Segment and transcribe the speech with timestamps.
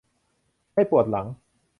[0.73, 1.27] ไม่ปวดหลัง